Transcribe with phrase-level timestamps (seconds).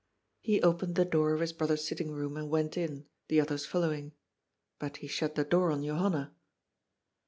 [0.39, 4.13] He opened the door of his brother's sitting room and went in, the others following.
[4.79, 6.33] But he shut the door on Johanna.